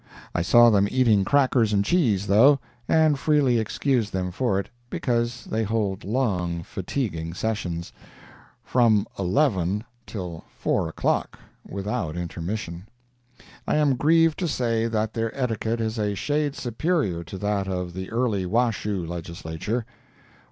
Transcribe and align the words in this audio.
I 0.33 0.41
saw 0.41 0.71
them 0.71 0.87
eating 0.89 1.23
crackers 1.23 1.73
and 1.73 1.85
cheese, 1.85 2.25
though, 2.25 2.57
and 2.87 3.19
freely 3.19 3.59
excused 3.59 4.11
them 4.11 4.31
for 4.31 4.59
it, 4.59 4.67
because 4.89 5.45
they 5.45 5.61
hold 5.61 6.03
long, 6.03 6.63
fatiguing 6.63 7.35
sessions—from 7.35 9.05
11 9.19 9.83
till 10.07 10.43
4 10.57 10.87
o'clock, 10.87 11.37
without 11.69 12.17
intermission. 12.17 12.87
I 13.67 13.75
am 13.75 13.95
grieved 13.95 14.39
to 14.39 14.47
say 14.47 14.87
that 14.87 15.13
their 15.13 15.31
etiquette 15.39 15.79
is 15.79 15.99
a 15.99 16.15
shade 16.15 16.55
superior 16.55 17.23
to 17.23 17.37
that 17.37 17.67
of 17.67 17.93
the 17.93 18.09
early 18.09 18.47
Washoe 18.47 19.05
Legislature. 19.05 19.85